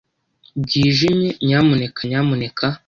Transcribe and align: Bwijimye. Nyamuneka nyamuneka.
Bwijimye. 0.63 1.29
Nyamuneka 1.47 1.99
nyamuneka. 2.09 2.65